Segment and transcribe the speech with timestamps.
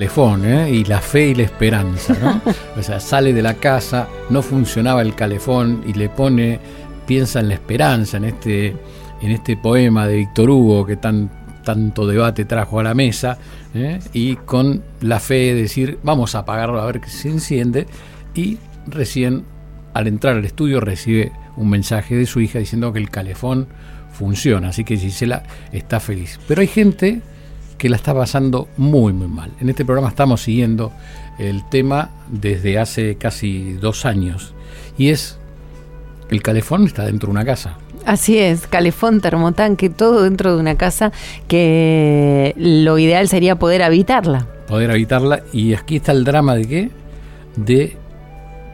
[0.00, 0.70] calefón ¿eh?
[0.70, 2.40] y la fe y la esperanza, ¿no?
[2.78, 6.60] O sea, sale de la casa, no funcionaba el calefón y le pone,
[7.04, 8.76] piensa en la esperanza, en este,
[9.20, 11.28] en este poema de Víctor Hugo que tan,
[11.64, 13.38] tanto debate trajo a la mesa,
[13.74, 13.98] ¿eh?
[14.12, 17.88] y con la fe de decir, vamos a apagarlo a ver que se enciende,
[18.36, 19.42] y recién
[19.94, 23.66] al entrar al estudio recibe un mensaje de su hija diciendo que el calefón
[24.12, 25.42] funciona, así que Gisela
[25.72, 26.38] está feliz.
[26.46, 27.20] Pero hay gente
[27.78, 29.52] que la está pasando muy, muy mal.
[29.60, 30.92] En este programa estamos siguiendo
[31.38, 34.52] el tema desde hace casi dos años
[34.98, 35.38] y es
[36.30, 37.78] el calefón está dentro de una casa.
[38.04, 41.12] Así es, calefón, termotanque, todo dentro de una casa
[41.46, 44.46] que lo ideal sería poder habitarla.
[44.66, 46.90] Poder habitarla y aquí está el drama de qué?
[47.56, 47.96] De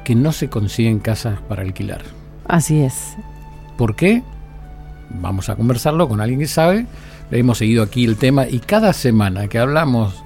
[0.05, 2.02] que no se consiguen casas para alquilar.
[2.47, 3.16] Así es.
[3.77, 4.23] ¿Por qué?
[5.20, 6.86] Vamos a conversarlo con alguien que sabe
[7.30, 10.22] hemos seguido aquí el tema y cada semana que hablamos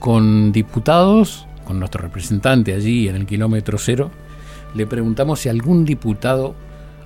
[0.00, 4.10] con diputados, con nuestro representante allí en el kilómetro cero,
[4.74, 6.54] le preguntamos si algún diputado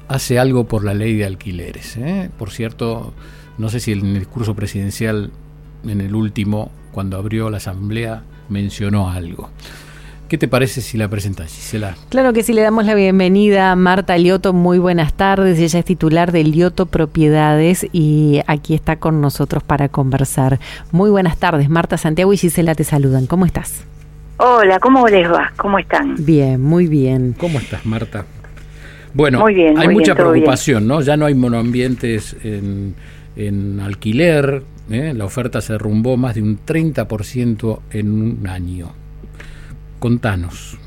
[0.09, 1.97] hace algo por la ley de alquileres.
[1.97, 2.31] ¿eh?
[2.39, 3.13] Por cierto,
[3.59, 5.31] no sé si en el discurso presidencial,
[5.85, 9.51] en el último, cuando abrió la asamblea, mencionó algo.
[10.29, 11.97] ¿Qué te parece si la presentas, Gisela?
[12.11, 14.53] Claro que sí, le damos la bienvenida a Marta Lioto.
[14.53, 15.59] Muy buenas tardes.
[15.59, 20.61] Ella es titular de Lioto Propiedades y aquí está con nosotros para conversar.
[20.93, 21.71] Muy buenas tardes.
[21.71, 23.27] Marta Santiago y Gisela te saludan.
[23.27, 23.85] ¿Cómo estás?
[24.37, 25.51] Hola, ¿cómo les va?
[25.57, 26.17] ¿Cómo están?
[26.19, 27.35] Bien, muy bien.
[27.39, 28.27] ¿Cómo estás, Marta?
[29.15, 31.01] Bueno, hay mucha preocupación, ¿no?
[31.01, 32.95] Ya no hay monoambientes en,
[33.35, 34.63] en alquiler.
[34.91, 35.15] ¿eh?
[35.17, 38.93] La oferta se derrumbó más de un 30% en un año.
[39.99, 40.79] Contanos.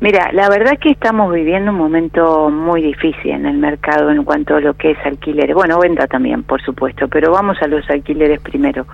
[0.00, 4.56] Mira, la verdad que estamos viviendo un momento muy difícil en el mercado en cuanto
[4.56, 5.54] a lo que es alquileres.
[5.54, 8.86] Bueno, venta también, por supuesto, pero vamos a los alquileres primero.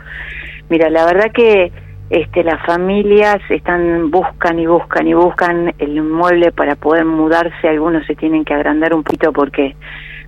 [0.68, 1.70] Mira, la verdad que
[2.10, 7.68] este, las familias están buscan y buscan y buscan el inmueble para poder mudarse.
[7.68, 9.76] Algunos se tienen que agrandar un poquito porque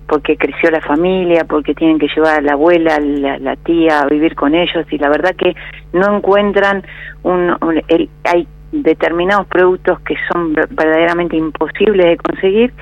[0.09, 4.07] porque creció la familia, porque tienen que llevar a la abuela, la, la tía a
[4.07, 5.55] vivir con ellos y la verdad que
[5.93, 6.83] no encuentran
[7.23, 7.55] un,
[7.89, 12.73] el, hay determinados productos que son verdaderamente imposibles de conseguir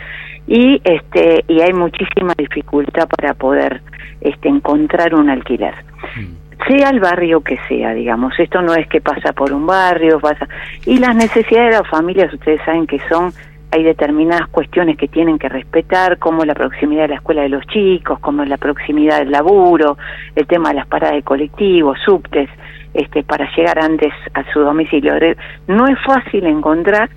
[0.47, 3.82] y este y hay muchísima dificultad para poder
[4.20, 5.75] este encontrar un alquiler.
[6.16, 6.69] Mm.
[6.69, 8.38] sea el barrio que sea, digamos.
[8.38, 10.48] Esto no es que pasa por un barrio, pasa.
[10.84, 13.32] Y las necesidades de las familias, ustedes saben que son
[13.71, 17.66] hay determinadas cuestiones que tienen que respetar, como la proximidad de la escuela de los
[17.66, 19.99] chicos, como la proximidad del laburo,
[20.34, 22.49] el tema de las paradas de colectivos, subtes,
[22.94, 25.15] este, para llegar antes a su domicilio.
[25.66, 27.10] No es fácil encontrar,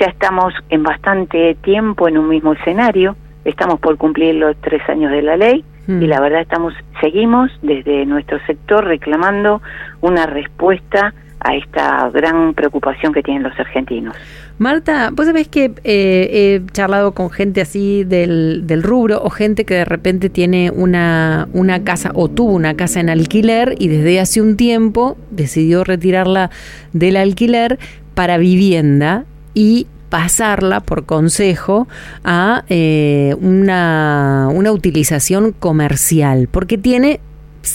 [0.00, 5.10] ya estamos en bastante tiempo en un mismo escenario, estamos por cumplir los tres años
[5.10, 6.04] de la ley y mm.
[6.04, 9.60] la verdad estamos seguimos desde nuestro sector reclamando
[10.00, 14.16] una respuesta a esta gran preocupación que tienen los argentinos.
[14.62, 19.64] Marta, vos sabés que eh, he charlado con gente así del, del, rubro o gente
[19.64, 24.20] que de repente tiene una, una casa o tuvo una casa en alquiler y desde
[24.20, 26.50] hace un tiempo decidió retirarla
[26.92, 27.80] del alquiler
[28.14, 31.88] para vivienda y pasarla por consejo
[32.22, 37.18] a eh, una, una utilización comercial, porque tiene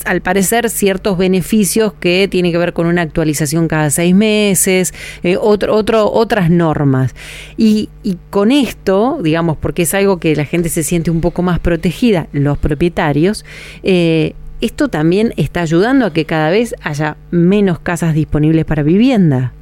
[0.06, 4.94] al parecer ciertos beneficios que tienen que ver con una actualización cada seis meses,
[5.24, 7.16] eh, otro, otro, otras normas.
[7.58, 11.42] Y, y, con esto, digamos, porque es algo que la gente se siente un poco
[11.42, 13.46] más protegida, los propietarios,
[13.84, 19.54] eh, esto también está ayudando a que cada vez haya menos casas disponibles para vivienda.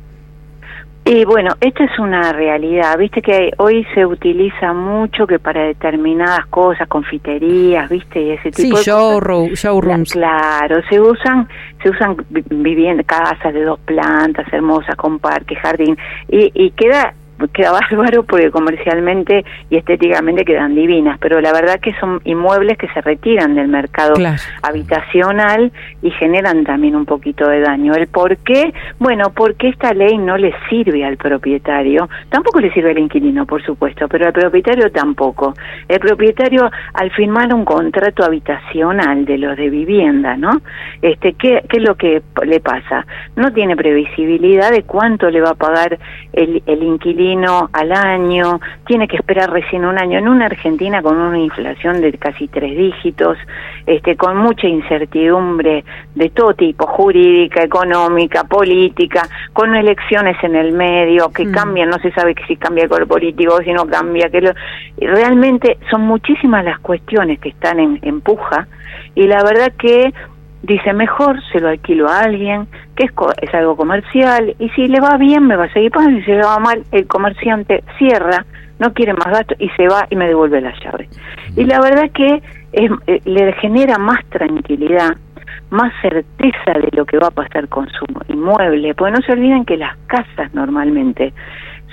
[1.08, 6.48] Y bueno, esta es una realidad, viste que hoy se utiliza mucho que para determinadas
[6.48, 10.12] cosas, confiterías, viste, y ese tipo de showrooms.
[10.12, 11.48] Claro, se usan,
[11.84, 15.96] se usan viviendas, casas de dos plantas hermosas con parque, jardín,
[16.28, 17.14] y, y queda
[17.54, 22.88] queda bárbaro porque comercialmente y estéticamente quedan divinas, pero la verdad que son inmuebles que
[22.90, 24.14] se retiran del mercado
[24.62, 27.94] habitacional y generan también un poquito de daño.
[27.94, 28.74] ¿El por qué?
[29.00, 33.64] Bueno, porque esta ley no le sirve al propietario, tampoco le sirve al inquilino, por
[33.64, 35.54] supuesto, pero al propietario tampoco.
[35.88, 40.62] El propietario, al firmar un contrato habitacional de los de vivienda, ¿no?
[41.02, 43.06] Este, ¿qué, ¿Qué es lo que le pasa?
[43.36, 45.98] No tiene previsibilidad de cuánto le va a pagar
[46.34, 47.25] el, el inquilino
[47.74, 50.20] al año, tiene que esperar recién un año.
[50.20, 53.38] En una Argentina con una inflación de casi tres dígitos,
[53.86, 55.84] este, con mucha incertidumbre
[56.14, 59.24] de todo tipo, jurídica, económica, política,
[59.54, 61.52] con elecciones en el medio que mm.
[61.52, 64.52] cambian, no se sabe si cambia el color político o si no cambia, que lo,
[64.98, 68.68] realmente son muchísimas las cuestiones que están en, en puja
[69.16, 70.14] y la verdad que
[70.64, 73.12] dice mejor se lo alquilo a alguien, que es,
[73.42, 76.32] es algo comercial, y si le va bien me va a seguir pagando, y si
[76.32, 78.46] le va mal el comerciante cierra,
[78.80, 81.08] no quiere más gasto y se va y me devuelve la llave.
[81.56, 82.42] Y la verdad que
[82.74, 85.16] es, eh, le genera más tranquilidad,
[85.70, 89.66] más certeza de lo que va a pasar con su inmueble, porque no se olviden
[89.66, 91.34] que las casas normalmente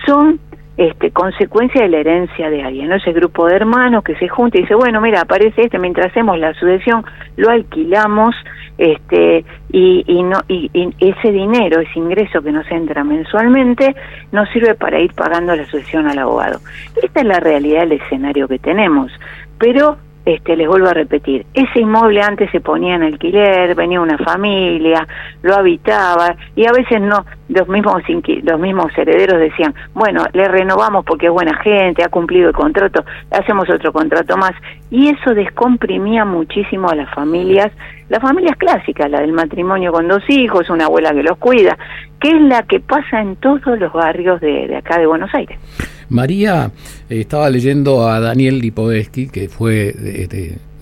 [0.06, 0.40] son
[0.76, 2.96] este, consecuencia de la herencia de alguien, ¿no?
[2.96, 6.38] Ese grupo de hermanos que se junta y dice, bueno, mira, aparece este, mientras hacemos
[6.38, 7.04] la sucesión,
[7.36, 8.34] lo alquilamos,
[8.78, 13.94] este, y, y no, y, ese dinero, ese ingreso que nos entra mensualmente,
[14.32, 16.60] nos sirve para ir pagando la sucesión al abogado.
[17.02, 19.12] Esta es la realidad del escenario que tenemos,
[19.58, 24.18] pero este, les vuelvo a repetir, ese inmueble antes se ponía en alquiler, venía una
[24.18, 25.06] familia,
[25.42, 28.02] lo habitaba y a veces no, los mismos
[28.42, 33.04] los mismos herederos decían, bueno, le renovamos porque es buena gente, ha cumplido el contrato,
[33.30, 34.52] hacemos otro contrato más
[34.90, 37.72] y eso descomprimía muchísimo a las familias,
[38.08, 41.76] las familias clásicas, la del matrimonio con dos hijos, una abuela que los cuida,
[42.20, 45.58] que es la que pasa en todos los barrios de, de acá de Buenos Aires.
[46.08, 46.70] María,
[47.08, 49.94] eh, estaba leyendo a Daniel Lipovetsky, que fue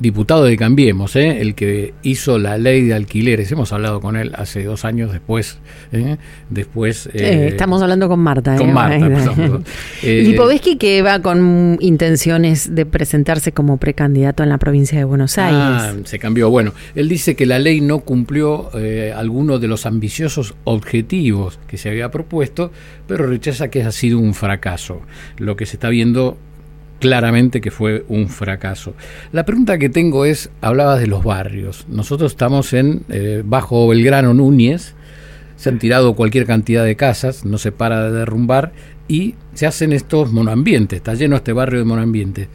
[0.01, 1.41] diputado de Cambiemos, ¿eh?
[1.41, 3.53] el que hizo la ley de alquileres.
[3.53, 5.59] Hemos hablado con él hace dos años después.
[5.93, 6.17] ¿eh?
[6.49, 8.57] después eh, estamos hablando con Marta.
[8.57, 9.09] Con Marta,
[10.03, 15.47] Lipovetsky que va con intenciones de presentarse como precandidato en la provincia de Buenos ah,
[15.47, 16.03] Aires.
[16.03, 16.51] Ah, se cambió.
[16.51, 18.71] Bueno, él dice que la ley no cumplió
[19.15, 22.73] algunos de los ambiciosos objetivos que se había propuesto,
[23.07, 25.03] pero rechaza que ha sido un fracaso.
[25.37, 26.39] Lo que se está viendo
[27.01, 28.95] claramente que fue un fracaso.
[29.33, 31.87] La pregunta que tengo es, hablabas de los barrios.
[31.89, 34.95] Nosotros estamos en eh, Bajo Belgrano Núñez,
[35.57, 38.73] se han tirado cualquier cantidad de casas, no se para de derrumbar
[39.09, 42.49] y se hacen estos monoambientes, está lleno este barrio de monoambientes.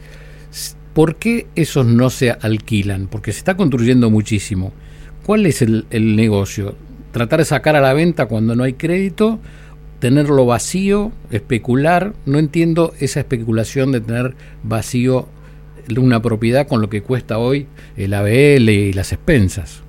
[0.94, 3.08] ¿Por qué esos no se alquilan?
[3.08, 4.72] Porque se está construyendo muchísimo.
[5.26, 6.74] ¿Cuál es el, el negocio?
[7.12, 9.38] ¿Tratar de sacar a la venta cuando no hay crédito?
[9.98, 15.26] Tenerlo vacío, especular, no entiendo esa especulación de tener vacío
[15.98, 17.66] una propiedad con lo que cuesta hoy
[17.96, 19.82] el ABL y las expensas.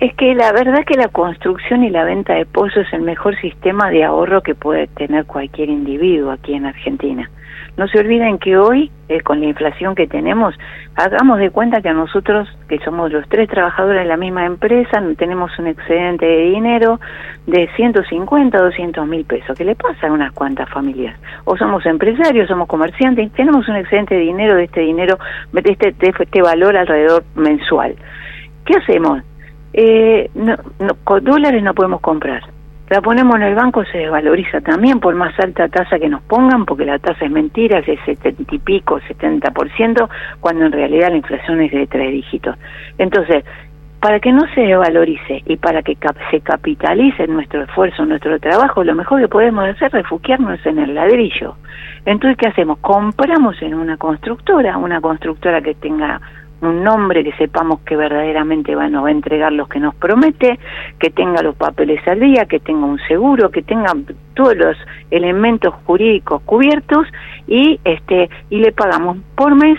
[0.00, 3.38] Es que la verdad que la construcción y la venta de pozos es el mejor
[3.40, 7.30] sistema de ahorro que puede tener cualquier individuo aquí en Argentina.
[7.76, 10.54] No se olviden que hoy, eh, con la inflación que tenemos,
[10.96, 15.02] hagamos de cuenta que a nosotros, que somos los tres trabajadores de la misma empresa,
[15.16, 17.00] tenemos un excedente de dinero
[17.46, 19.56] de 150, 200 mil pesos.
[19.56, 21.18] ¿Qué le pasa a unas cuantas familias?
[21.44, 25.18] O somos empresarios, somos comerciantes, tenemos un excedente de dinero, de este dinero,
[25.52, 27.94] de este, de este valor alrededor mensual.
[28.64, 29.22] ¿Qué hacemos?
[29.72, 30.56] Eh, no,
[31.04, 32.42] con dólares no podemos comprar
[32.90, 36.66] la ponemos en el banco se desvaloriza también por más alta tasa que nos pongan,
[36.66, 40.08] porque la tasa es mentira, es de setenta y pico, 70%,
[40.40, 42.56] cuando en realidad la inflación es de tres dígitos.
[42.98, 43.44] Entonces,
[44.00, 45.96] para que no se desvalorice y para que
[46.32, 50.94] se capitalice nuestro esfuerzo, nuestro trabajo, lo mejor que podemos hacer es refugiarnos en el
[50.96, 51.54] ladrillo.
[52.06, 52.78] Entonces, ¿qué hacemos?
[52.78, 56.20] Compramos en una constructora, una constructora que tenga
[56.62, 60.58] un nombre que sepamos que verdaderamente va, nos va a entregar los que nos promete,
[60.98, 63.92] que tenga los papeles al día, que tenga un seguro, que tenga
[64.34, 64.76] todos los
[65.10, 67.06] elementos jurídicos cubiertos
[67.46, 69.78] y este y le pagamos por mes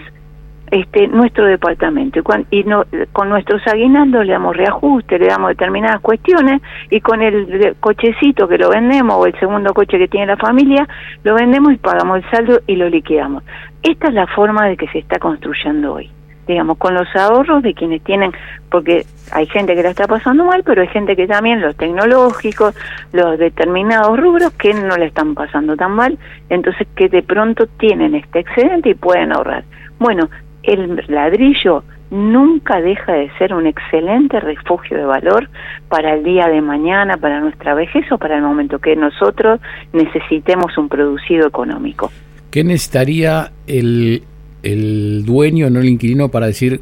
[0.72, 5.50] este nuestro departamento y, con, y no, con nuestros aguinaldos le damos reajuste, le damos
[5.50, 10.28] determinadas cuestiones y con el cochecito que lo vendemos o el segundo coche que tiene
[10.28, 10.88] la familia
[11.24, 13.44] lo vendemos y pagamos el saldo y lo liquidamos.
[13.84, 16.10] Esta es la forma de que se está construyendo hoy
[16.48, 18.32] digamos, con los ahorros de quienes tienen,
[18.70, 22.76] porque hay gente que la está pasando mal, pero hay gente que también, los tecnológicos,
[23.14, 26.18] los determinados rubros, que no le están pasando tan mal,
[26.50, 29.64] entonces que de pronto tienen este excedente y pueden ahorrar.
[30.00, 30.30] Bueno,
[30.64, 35.50] el ladrillo nunca deja de ser un excelente refugio de valor
[35.88, 39.60] para el día de mañana, para nuestra vejez o para el momento que nosotros
[39.94, 42.12] necesitemos un producido económico.
[42.52, 44.24] ¿Qué necesitaría el,
[44.64, 46.82] el dueño, no el inquilino, para decir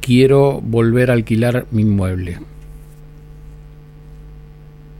[0.00, 2.38] quiero volver a alquilar mi inmueble?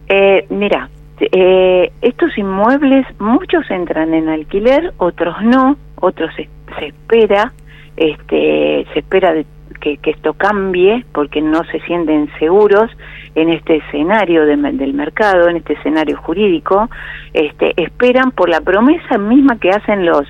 [0.09, 0.89] Eh, mira,
[1.21, 6.49] eh, estos inmuebles, muchos entran en alquiler, otros no, otros se,
[6.85, 7.53] espera,
[7.97, 9.35] este, se espera
[9.81, 12.91] que, esto cambie porque no se sienten seguros
[13.37, 16.89] en este escenario del mercado, en este escenario jurídico,
[17.35, 20.27] este, esperan por la promesa misma que hacen los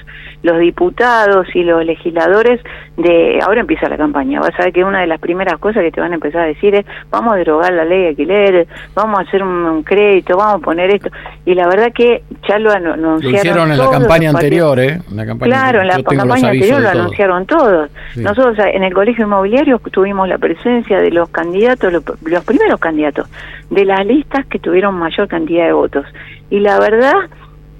[0.46, 2.60] los diputados y los legisladores
[2.96, 4.40] de ahora empieza la campaña.
[4.40, 6.46] Vas a ver que una de las primeras cosas que te van a empezar a
[6.46, 10.62] decir es vamos a derogar la ley de alquiler, vamos a hacer un, crédito, vamos
[10.62, 11.10] a poner esto.
[11.44, 13.22] Y la verdad que ya lo anunciaron.
[13.22, 15.00] Lo hicieron en la campaña anterior, ¿eh?
[15.40, 17.90] claro, en la campaña anterior lo anunciaron todos.
[18.14, 22.95] Nosotros en el colegio inmobiliario tuvimos la presencia de los candidatos, los, los primeros candidatos,
[22.96, 26.06] de las listas que tuvieron mayor cantidad de votos.
[26.50, 27.14] Y la verdad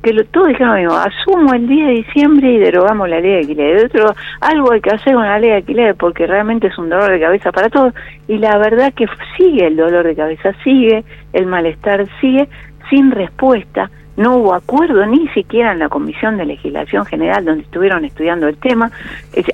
[0.03, 3.77] que lo, todos dijeron asumo el día de diciembre y derogamos la ley de alquiler.
[3.77, 6.89] De otro, algo hay que hacer con la ley de alquiler porque realmente es un
[6.89, 7.93] dolor de cabeza para todos.
[8.29, 9.07] Y la verdad que
[9.37, 12.49] sigue el dolor de cabeza, sigue el malestar, sigue
[12.89, 13.91] sin respuesta.
[14.17, 18.57] No hubo acuerdo ni siquiera en la Comisión de Legislación General donde estuvieron estudiando el
[18.57, 18.91] tema.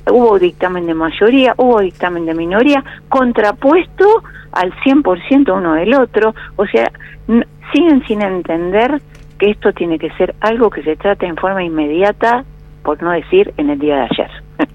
[0.09, 6.33] hubo dictamen de mayoría, hubo dictamen de minoría, contrapuesto al 100% uno del otro.
[6.55, 6.89] O sea,
[7.73, 9.01] siguen sin entender
[9.37, 12.45] que esto tiene que ser algo que se trate en forma inmediata,
[12.83, 14.31] por no decir en el día de ayer.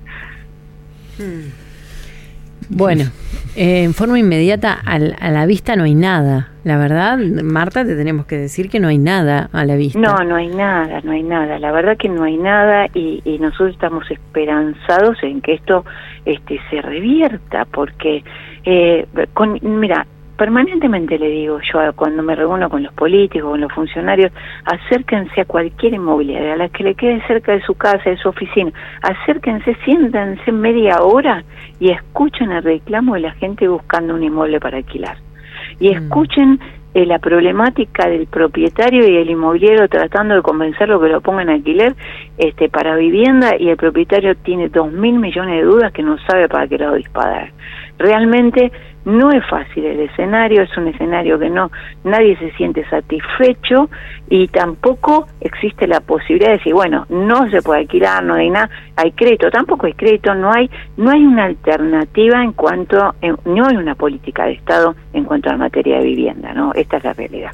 [1.19, 1.68] Hmm.
[2.69, 3.05] Bueno,
[3.57, 6.51] eh, en forma inmediata a la vista no hay nada.
[6.65, 9.99] La verdad, Marta, te tenemos que decir que no hay nada a la vista.
[9.99, 11.59] No, no hay nada, no hay nada.
[11.59, 15.87] La verdad que no hay nada y, y nosotros estamos esperanzados en que esto
[16.27, 18.23] este, se revierta, porque,
[18.65, 20.07] eh, con, mira,
[20.39, 24.33] permanentemente le digo yo cuando me reúno con los políticos, con los funcionarios,
[24.65, 28.29] acérquense a cualquier inmobiliaria, a la que le quede cerca de su casa, de su
[28.29, 31.45] oficina, acérquense, siéntense media hora
[31.81, 35.19] y escuchen el reclamo de la gente buscando un inmueble para alquilar.
[35.81, 35.93] Y mm.
[35.93, 36.61] escuchen
[36.95, 41.51] eh, la problemática del propietario y el inmobiliario tratando de convencerlo que lo ponga en
[41.51, 41.97] alquiler
[42.39, 46.49] este, para vivienda y el propietario tiene dos mil millones de dudas que no sabe
[46.49, 47.53] para qué lado disparar.
[47.99, 48.71] Realmente
[49.09, 51.71] no es fácil el escenario, es un escenario que no
[52.05, 53.89] nadie se siente satisfecho
[54.29, 58.69] y tampoco existe la posibilidad de decir, bueno, no se puede alquilar, no hay nada,
[58.97, 63.15] hay crédito, tampoco hay crédito, no hay no hay una alternativa en cuanto
[63.47, 66.73] no hay una política de Estado en cuanto a la materia de vivienda, ¿no?
[66.75, 67.53] Esta es la realidad.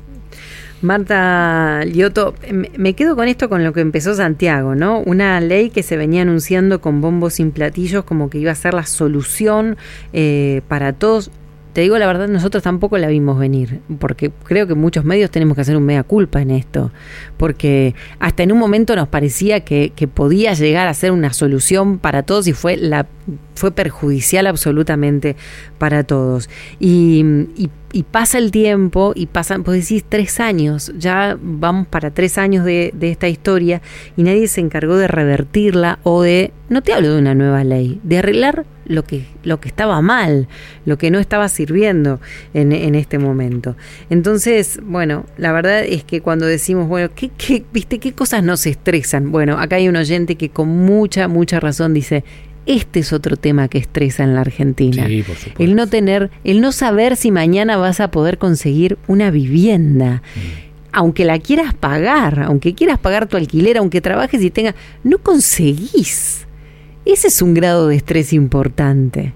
[0.83, 2.35] Marta Lioto,
[2.77, 5.01] me quedo con esto con lo que empezó Santiago, ¿no?
[5.01, 8.75] Una ley que se venía anunciando con bombos sin platillos como que iba a ser
[8.75, 9.79] la solución
[10.13, 11.31] eh, para todos
[11.75, 15.57] te digo la verdad, nosotros tampoco la vimos venir, porque creo que muchos medios tenemos
[15.57, 16.93] que hacer un mea culpa en esto,
[17.37, 22.23] porque hasta en un momento nos parecía que, podía llegar a ser una solución para
[22.23, 23.07] todos y fue la
[23.57, 25.35] fue perjudicial absolutamente
[25.79, 26.49] para todos.
[26.79, 27.25] Y,
[27.93, 32.65] y, pasa el tiempo y pasan, pues decís, tres años, ya vamos para tres años
[32.65, 33.83] de, de, esta historia
[34.17, 38.01] y nadie se encargó de revertirla o de, no te hablo de una nueva ley,
[38.03, 40.49] de arreglar lo que, lo que estaba mal,
[40.85, 42.21] lo que no estaba sirviendo
[42.53, 43.77] en, en este momento.
[44.11, 48.67] Entonces, bueno, la verdad es que cuando decimos, bueno, ¿qué, qué, ¿viste qué cosas nos
[48.67, 49.33] estresan?
[49.33, 52.25] Bueno, acá hay un oyente que con mucha, mucha razón dice,
[52.67, 55.07] este es otro tema que estresa en la Argentina.
[55.59, 60.23] el no tener, el no saber si mañana vas a poder conseguir una vivienda.
[60.35, 60.65] Mm.
[60.97, 66.47] Aunque la quieras pagar, aunque quieras pagar tu alquiler, aunque trabajes y tengas, no conseguís.
[67.05, 69.33] Ese es un grado de estrés importante.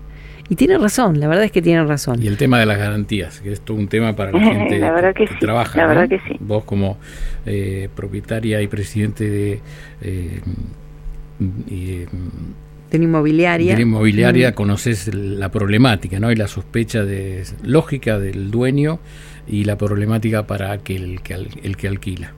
[0.51, 2.23] Y tiene razón, la verdad es que tiene razón.
[2.23, 4.81] Y el tema de las garantías, que es todo un tema para la gente
[5.15, 5.79] que, trabaja.
[5.79, 6.37] La verdad que sí.
[6.41, 6.97] Vos como
[7.45, 9.61] eh, propietaria y presidente de...
[10.01, 10.41] Eh,
[11.39, 13.73] de la inmobiliaria.
[13.73, 16.33] De la inmobiliaria conoces la problemática, ¿no?
[16.33, 18.99] Y la sospecha de lógica del dueño
[19.47, 22.33] y la problemática para aquel que, el que alquila.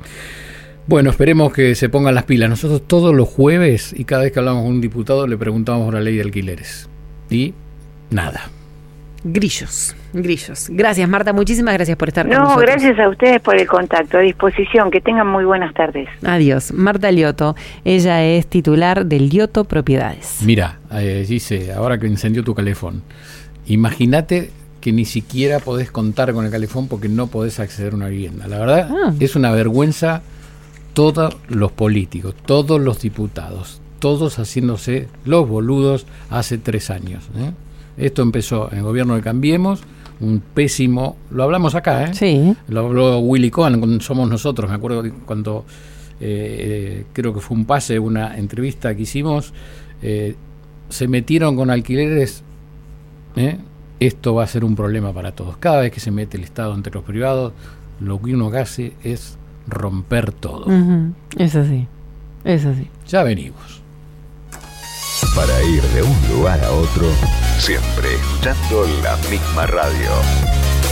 [0.91, 2.51] Bueno, esperemos que se pongan las pilas.
[2.51, 5.95] Nosotros todos los jueves y cada vez que hablamos con un diputado le preguntamos por
[5.95, 6.91] la ley de alquileres.
[7.31, 7.55] Y
[8.11, 8.51] nada.
[9.23, 10.69] Grillos, grillos.
[10.69, 11.33] Gracias, Marta.
[11.33, 12.57] Muchísimas gracias por estar con nosotros.
[12.57, 14.19] No, gracias a ustedes por el contacto.
[14.19, 14.91] A disposición.
[14.91, 16.09] Que tengan muy buenas tardes.
[16.25, 16.73] Adiós.
[16.73, 17.55] Marta Lioto.
[17.85, 20.41] Ella es titular del Lioto Propiedades.
[20.45, 23.05] Mira, eh, dice, ahora que encendió tu calefón,
[23.67, 28.09] imagínate que ni siquiera podés contar con el calefón porque no podés acceder a una
[28.09, 28.49] vivienda.
[28.49, 29.13] La verdad, ah.
[29.21, 30.23] es una vergüenza
[30.93, 37.29] todos los políticos, todos los diputados, todos haciéndose los boludos hace tres años.
[37.37, 37.53] ¿eh?
[37.97, 39.81] Esto empezó en el gobierno de Cambiemos,
[40.21, 42.15] un pésimo, lo hablamos acá, ¿eh?
[42.15, 42.55] Sí.
[42.69, 45.65] Lo habló Willy Cohen, somos nosotros, me acuerdo cuando
[46.21, 49.55] eh, creo que fue un pase, una entrevista que hicimos,
[50.03, 50.37] eh,
[50.91, 52.43] se metieron con alquileres,
[53.37, 53.57] ¿eh?
[54.01, 55.57] esto va a ser un problema para todos.
[55.57, 57.53] Cada vez que se mete el Estado entre los privados,
[58.01, 59.39] lo que uno hace es
[59.71, 60.67] romper todo.
[61.37, 61.87] Es así,
[62.45, 62.89] es así.
[63.09, 63.81] Ya venimos.
[65.35, 67.07] Para ir de un lugar a otro,
[67.59, 70.11] siempre escuchando la misma radio.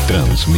[0.07, 0.57] Transmite